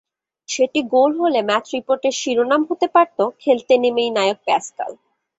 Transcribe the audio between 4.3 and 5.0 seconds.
Pascal.